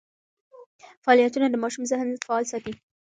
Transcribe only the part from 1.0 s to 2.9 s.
فعالیتونه د ماشوم ذهن فعال ساتي.